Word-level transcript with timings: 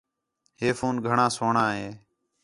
ہے 0.59 0.69
فون 0.79 0.95
گھݨاں 1.05 1.29
سوہݨاں 1.37 1.71
ہے 1.77 1.87